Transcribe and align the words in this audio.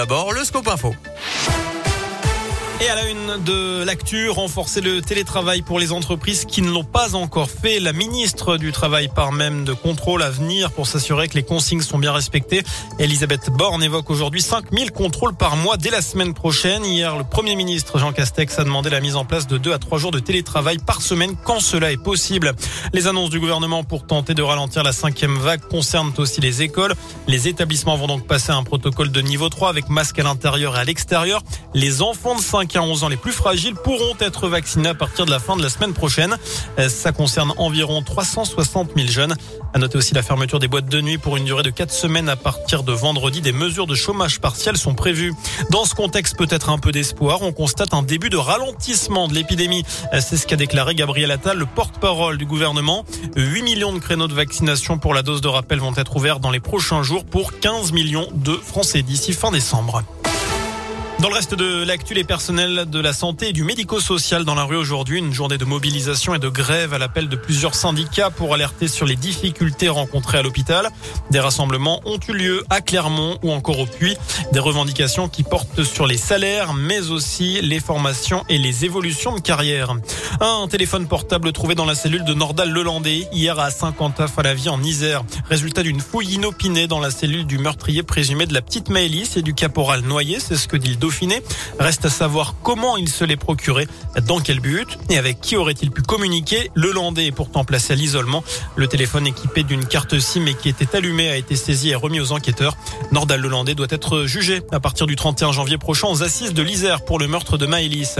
D'abord, 0.00 0.32
le 0.32 0.44
scope 0.44 0.68
info. 0.68 0.94
Et 2.80 2.88
à 2.88 2.94
la 2.94 3.10
une 3.10 3.42
de 3.44 3.82
l'actu, 3.82 4.30
renforcer 4.30 4.80
le 4.80 5.02
télétravail 5.02 5.62
pour 5.62 5.80
les 5.80 5.90
entreprises 5.90 6.44
qui 6.44 6.62
ne 6.62 6.70
l'ont 6.70 6.84
pas 6.84 7.16
encore 7.16 7.50
fait. 7.50 7.80
La 7.80 7.92
ministre 7.92 8.56
du 8.56 8.70
Travail 8.70 9.08
part 9.08 9.32
même 9.32 9.64
de 9.64 9.72
contrôle 9.72 10.22
à 10.22 10.30
venir 10.30 10.70
pour 10.70 10.86
s'assurer 10.86 11.26
que 11.26 11.34
les 11.34 11.42
consignes 11.42 11.80
sont 11.80 11.98
bien 11.98 12.12
respectées. 12.12 12.62
Elisabeth 13.00 13.50
Borne 13.50 13.82
évoque 13.82 14.08
aujourd'hui 14.10 14.40
5000 14.42 14.92
contrôles 14.92 15.34
par 15.34 15.56
mois 15.56 15.76
dès 15.76 15.90
la 15.90 16.00
semaine 16.00 16.34
prochaine. 16.34 16.84
Hier, 16.84 17.18
le 17.18 17.24
Premier 17.24 17.56
ministre 17.56 17.98
Jean 17.98 18.12
Castex 18.12 18.60
a 18.60 18.64
demandé 18.64 18.90
la 18.90 19.00
mise 19.00 19.16
en 19.16 19.24
place 19.24 19.48
de 19.48 19.58
2 19.58 19.72
à 19.72 19.78
3 19.80 19.98
jours 19.98 20.12
de 20.12 20.20
télétravail 20.20 20.78
par 20.78 21.02
semaine 21.02 21.34
quand 21.44 21.58
cela 21.58 21.90
est 21.90 22.00
possible. 22.00 22.52
Les 22.92 23.08
annonces 23.08 23.30
du 23.30 23.40
gouvernement 23.40 23.82
pour 23.82 24.06
tenter 24.06 24.34
de 24.34 24.42
ralentir 24.42 24.84
la 24.84 24.92
cinquième 24.92 25.36
vague 25.36 25.62
concernent 25.62 26.12
aussi 26.18 26.40
les 26.40 26.62
écoles. 26.62 26.94
Les 27.26 27.48
établissements 27.48 27.96
vont 27.96 28.06
donc 28.06 28.28
passer 28.28 28.52
à 28.52 28.56
un 28.56 28.62
protocole 28.62 29.10
de 29.10 29.20
niveau 29.20 29.48
3 29.48 29.68
avec 29.68 29.88
masque 29.88 30.20
à 30.20 30.22
l'intérieur 30.22 30.76
et 30.76 30.78
à 30.78 30.84
l'extérieur. 30.84 31.42
Les 31.74 32.02
enfants 32.02 32.36
de 32.36 32.40
5 32.40 32.67
à 32.76 32.82
11 32.82 33.04
ans 33.04 33.08
les 33.08 33.16
plus 33.16 33.32
fragiles 33.32 33.74
pourront 33.74 34.16
être 34.20 34.48
vaccinés 34.48 34.90
à 34.90 34.94
partir 34.94 35.26
de 35.26 35.30
la 35.30 35.38
fin 35.38 35.56
de 35.56 35.62
la 35.62 35.68
semaine 35.68 35.92
prochaine. 35.92 36.36
Euh, 36.78 36.88
ça 36.88 37.12
concerne 37.12 37.52
environ 37.56 38.02
360 38.02 38.90
000 38.96 39.08
jeunes. 39.08 39.34
À 39.74 39.78
noter 39.78 39.98
aussi 39.98 40.14
la 40.14 40.22
fermeture 40.22 40.58
des 40.58 40.68
boîtes 40.68 40.88
de 40.88 41.00
nuit 41.00 41.18
pour 41.18 41.36
une 41.36 41.44
durée 41.44 41.62
de 41.62 41.70
4 41.70 41.92
semaines 41.92 42.28
à 42.28 42.36
partir 42.36 42.82
de 42.82 42.92
vendredi. 42.92 43.40
Des 43.40 43.52
mesures 43.52 43.86
de 43.86 43.94
chômage 43.94 44.40
partiel 44.40 44.76
sont 44.76 44.94
prévues. 44.94 45.34
Dans 45.70 45.84
ce 45.84 45.94
contexte, 45.94 46.36
peut-être 46.36 46.70
un 46.70 46.78
peu 46.78 46.92
d'espoir, 46.92 47.42
on 47.42 47.52
constate 47.52 47.94
un 47.94 48.02
début 48.02 48.30
de 48.30 48.36
ralentissement 48.36 49.28
de 49.28 49.34
l'épidémie. 49.34 49.84
Euh, 50.12 50.20
c'est 50.20 50.36
ce 50.36 50.46
qu'a 50.46 50.56
déclaré 50.56 50.94
Gabriel 50.94 51.30
Attal, 51.30 51.58
le 51.58 51.66
porte-parole 51.66 52.38
du 52.38 52.46
gouvernement. 52.46 53.04
8 53.36 53.62
millions 53.62 53.92
de 53.92 53.98
créneaux 53.98 54.28
de 54.28 54.34
vaccination 54.34 54.98
pour 54.98 55.14
la 55.14 55.22
dose 55.22 55.40
de 55.40 55.48
rappel 55.48 55.78
vont 55.78 55.94
être 55.96 56.16
ouverts 56.16 56.40
dans 56.40 56.50
les 56.50 56.60
prochains 56.60 57.02
jours 57.02 57.24
pour 57.24 57.58
15 57.58 57.92
millions 57.92 58.28
de 58.32 58.52
Français 58.52 59.02
d'ici 59.02 59.32
fin 59.32 59.50
décembre. 59.50 60.02
Dans 61.20 61.30
le 61.30 61.34
reste 61.34 61.56
de 61.56 61.82
l'actu, 61.82 62.14
les 62.14 62.22
personnels 62.22 62.86
de 62.88 63.00
la 63.00 63.12
santé 63.12 63.48
et 63.48 63.52
du 63.52 63.64
médico-social 63.64 64.44
dans 64.44 64.54
la 64.54 64.62
rue 64.62 64.76
aujourd'hui, 64.76 65.18
une 65.18 65.32
journée 65.32 65.58
de 65.58 65.64
mobilisation 65.64 66.32
et 66.32 66.38
de 66.38 66.48
grève 66.48 66.94
à 66.94 66.98
l'appel 66.98 67.28
de 67.28 67.34
plusieurs 67.34 67.74
syndicats 67.74 68.30
pour 68.30 68.54
alerter 68.54 68.86
sur 68.86 69.04
les 69.04 69.16
difficultés 69.16 69.88
rencontrées 69.88 70.38
à 70.38 70.42
l'hôpital. 70.42 70.88
Des 71.32 71.40
rassemblements 71.40 72.00
ont 72.04 72.20
eu 72.28 72.32
lieu 72.34 72.64
à 72.70 72.80
Clermont 72.80 73.36
ou 73.42 73.50
encore 73.50 73.80
au 73.80 73.86
Puy. 73.86 74.16
Des 74.52 74.60
revendications 74.60 75.28
qui 75.28 75.42
portent 75.42 75.82
sur 75.82 76.06
les 76.06 76.16
salaires, 76.16 76.72
mais 76.72 77.10
aussi 77.10 77.60
les 77.62 77.80
formations 77.80 78.44
et 78.48 78.58
les 78.58 78.84
évolutions 78.84 79.34
de 79.34 79.40
carrière. 79.40 79.96
Un 80.40 80.68
téléphone 80.68 81.08
portable 81.08 81.50
trouvé 81.50 81.74
dans 81.74 81.84
la 81.84 81.96
cellule 81.96 82.24
de 82.24 82.34
Nordal-Lelandais 82.34 83.26
hier 83.32 83.58
à 83.58 83.72
Saint-Quentin 83.72 84.26
à 84.36 84.42
la 84.44 84.54
vie 84.54 84.68
en 84.68 84.80
Isère. 84.84 85.24
Résultat 85.50 85.82
d'une 85.82 86.00
fouille 86.00 86.34
inopinée 86.34 86.86
dans 86.86 87.00
la 87.00 87.10
cellule 87.10 87.44
du 87.44 87.58
meurtrier 87.58 88.04
présumé 88.04 88.46
de 88.46 88.54
la 88.54 88.62
petite 88.62 88.88
Maëlys 88.88 89.36
et 89.36 89.42
du 89.42 89.52
caporal 89.52 90.02
noyé, 90.02 90.38
c'est 90.38 90.56
ce 90.56 90.68
que 90.68 90.76
dit 90.76 90.90
le 90.90 90.96
Dauphiné. 91.08 91.42
Reste 91.78 92.04
à 92.04 92.10
savoir 92.10 92.56
comment 92.62 92.98
il 92.98 93.08
se 93.08 93.24
l'est 93.24 93.38
procuré, 93.38 93.88
dans 94.26 94.40
quel 94.40 94.60
but 94.60 94.98
et 95.08 95.16
avec 95.16 95.40
qui 95.40 95.56
aurait-il 95.56 95.90
pu 95.90 96.02
communiquer. 96.02 96.70
Le 96.74 96.92
Landais 96.92 97.24
est 97.24 97.32
pourtant 97.32 97.64
placé 97.64 97.94
à 97.94 97.96
l'isolement. 97.96 98.44
Le 98.76 98.86
téléphone 98.88 99.26
équipé 99.26 99.62
d'une 99.62 99.86
carte 99.86 100.18
SIM 100.18 100.44
et 100.44 100.52
qui 100.52 100.68
était 100.68 100.94
allumé 100.94 101.30
a 101.30 101.36
été 101.36 101.56
saisi 101.56 101.88
et 101.88 101.94
remis 101.94 102.20
aux 102.20 102.32
enquêteurs. 102.32 102.76
Nordal 103.10 103.40
Lelandais 103.40 103.74
doit 103.74 103.86
être 103.88 104.24
jugé 104.24 104.60
à 104.70 104.80
partir 104.80 105.06
du 105.06 105.16
31 105.16 105.50
janvier 105.52 105.78
prochain 105.78 106.08
aux 106.08 106.22
assises 106.22 106.52
de 106.52 106.62
l'Isère 106.62 107.02
pour 107.06 107.18
le 107.18 107.26
meurtre 107.26 107.56
de 107.56 107.64
Maëlys. 107.64 108.18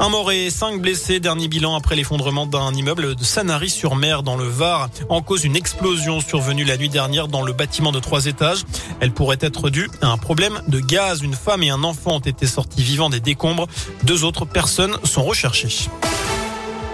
Un 0.00 0.08
mort 0.08 0.32
et 0.32 0.50
cinq 0.50 0.80
blessés. 0.80 1.20
Dernier 1.20 1.46
bilan 1.46 1.76
après 1.76 1.94
l'effondrement 1.94 2.46
d'un 2.46 2.74
immeuble 2.74 3.14
de 3.14 3.22
Sanary-sur-Mer 3.22 4.24
dans 4.24 4.36
le 4.36 4.48
Var. 4.48 4.88
En 5.08 5.22
cause 5.22 5.44
une 5.44 5.54
explosion 5.54 6.20
survenue 6.20 6.64
la 6.64 6.76
nuit 6.76 6.88
dernière 6.88 7.28
dans 7.28 7.42
le 7.42 7.52
bâtiment 7.52 7.92
de 7.92 8.00
trois 8.00 8.26
étages. 8.26 8.64
Elle 8.98 9.12
pourrait 9.12 9.38
être 9.40 9.70
due 9.70 9.88
à 10.02 10.08
un 10.08 10.18
problème 10.18 10.60
de 10.66 10.80
gaz. 10.80 11.22
Une 11.22 11.34
femme 11.34 11.62
et 11.62 11.70
un 11.70 11.84
enfant 11.84 12.18
été 12.26 12.46
sortis 12.46 12.82
vivants 12.82 13.10
des 13.10 13.20
décombres. 13.20 13.66
Deux 14.02 14.24
autres 14.24 14.44
personnes 14.44 14.96
sont 15.04 15.22
recherchées. 15.24 15.88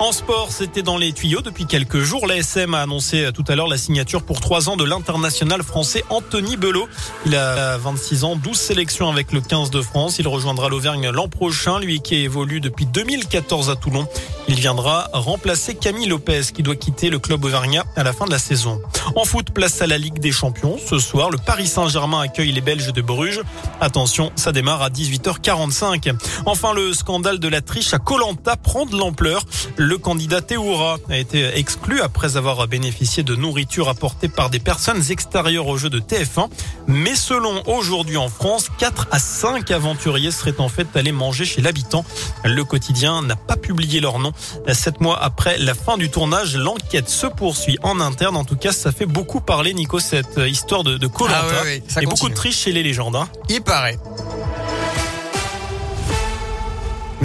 En 0.00 0.12
sport, 0.12 0.52
c'était 0.52 0.82
dans 0.82 0.96
les 0.96 1.12
tuyaux 1.12 1.40
depuis 1.40 1.66
quelques 1.66 1.98
jours. 1.98 2.28
L'ASM 2.28 2.72
a 2.74 2.82
annoncé 2.82 3.30
tout 3.34 3.44
à 3.48 3.56
l'heure 3.56 3.66
la 3.66 3.76
signature 3.76 4.22
pour 4.22 4.40
trois 4.40 4.68
ans 4.68 4.76
de 4.76 4.84
l'international 4.84 5.64
français 5.64 6.04
Anthony 6.08 6.56
Belot. 6.56 6.88
Il 7.26 7.34
a 7.34 7.76
26 7.78 8.22
ans, 8.22 8.36
12 8.36 8.56
sélections 8.56 9.08
avec 9.08 9.32
le 9.32 9.40
15 9.40 9.70
de 9.70 9.82
France. 9.82 10.20
Il 10.20 10.28
rejoindra 10.28 10.68
l'Auvergne 10.68 11.10
l'an 11.10 11.28
prochain, 11.28 11.80
lui 11.80 12.00
qui 12.00 12.14
évolue 12.14 12.60
depuis 12.60 12.86
2014 12.86 13.70
à 13.70 13.76
Toulon. 13.76 14.06
Il 14.46 14.54
viendra 14.54 15.10
remplacer 15.12 15.74
Camille 15.74 16.06
Lopez 16.06 16.42
qui 16.54 16.62
doit 16.62 16.76
quitter 16.76 17.10
le 17.10 17.18
club 17.18 17.44
auvergnat 17.44 17.84
à 17.96 18.04
la 18.04 18.12
fin 18.12 18.24
de 18.24 18.30
la 18.30 18.38
saison. 18.38 18.80
En 19.16 19.24
foot, 19.24 19.50
place 19.50 19.82
à 19.82 19.86
la 19.86 19.98
Ligue 19.98 20.20
des 20.20 20.32
Champions. 20.32 20.76
Ce 20.78 20.98
soir, 20.98 21.30
le 21.30 21.38
Paris 21.38 21.66
Saint-Germain 21.66 22.20
accueille 22.20 22.52
les 22.52 22.60
Belges 22.60 22.92
de 22.92 23.02
Bruges. 23.02 23.42
Attention, 23.80 24.30
ça 24.36 24.52
démarre 24.52 24.80
à 24.80 24.90
18h45. 24.90 26.14
Enfin, 26.46 26.72
le 26.72 26.92
scandale 26.92 27.40
de 27.40 27.48
la 27.48 27.60
triche 27.60 27.92
à 27.92 27.98
Colanta 27.98 28.56
prend 28.56 28.86
de 28.86 28.96
l'ampleur. 28.96 29.44
Le 29.88 29.96
candidat 29.96 30.42
Théoura 30.42 30.98
a 31.08 31.16
été 31.16 31.56
exclu 31.58 32.02
après 32.02 32.36
avoir 32.36 32.68
bénéficié 32.68 33.22
de 33.22 33.34
nourriture 33.34 33.88
apportée 33.88 34.28
par 34.28 34.50
des 34.50 34.58
personnes 34.58 35.02
extérieures 35.08 35.66
au 35.66 35.78
jeu 35.78 35.88
de 35.88 35.98
TF1. 35.98 36.50
Mais 36.88 37.14
selon 37.14 37.62
aujourd'hui 37.66 38.18
en 38.18 38.28
France, 38.28 38.68
4 38.76 39.08
à 39.10 39.18
5 39.18 39.70
aventuriers 39.70 40.30
seraient 40.30 40.60
en 40.60 40.68
fait 40.68 40.94
allés 40.94 41.10
manger 41.10 41.46
chez 41.46 41.62
l'habitant. 41.62 42.04
Le 42.44 42.62
quotidien 42.64 43.22
n'a 43.22 43.36
pas 43.36 43.56
publié 43.56 44.00
leur 44.00 44.18
nom. 44.18 44.32
Sept 44.70 45.00
mois 45.00 45.18
après 45.22 45.56
la 45.56 45.72
fin 45.72 45.96
du 45.96 46.10
tournage, 46.10 46.54
l'enquête 46.54 47.08
se 47.08 47.26
poursuit 47.26 47.78
en 47.82 47.98
interne. 47.98 48.36
En 48.36 48.44
tout 48.44 48.56
cas, 48.56 48.72
ça 48.72 48.92
fait 48.92 49.06
beaucoup 49.06 49.40
parler, 49.40 49.72
Nico, 49.72 50.00
cette 50.00 50.38
histoire 50.46 50.84
de, 50.84 50.98
de. 50.98 51.08
Ah 51.30 51.44
oui, 51.48 51.54
oui, 51.64 51.82
ça 51.88 52.02
Et 52.02 52.04
beaucoup 52.04 52.28
de 52.28 52.34
triche 52.34 52.58
chez 52.58 52.72
les 52.72 52.82
légendes. 52.82 53.16
Hein. 53.16 53.26
Il 53.48 53.62
paraît. 53.62 53.98